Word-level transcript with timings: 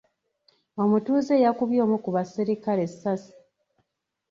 Omutuuze 0.81 1.33
yakubye 1.43 1.79
omu 1.85 1.97
ku 2.03 2.09
baserikale 2.15 2.81
essaasi. 2.87 3.33